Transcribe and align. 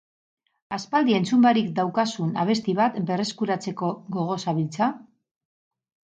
Aspaldi 0.75 1.15
entzun 1.17 1.43
barik 1.45 1.67
daukazun 1.79 2.31
abesti 2.43 2.75
bat 2.79 2.97
berreskuratzeko 3.09 3.91
gogoz 4.17 4.39
zabiltza? 4.53 4.89